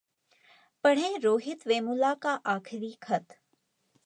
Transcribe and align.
पढ़ें 0.83 1.19
रोहित 1.19 1.67
वेमुला 1.67 2.13
का 2.13 2.33
आखिरी 2.55 2.91
खत... 3.03 3.37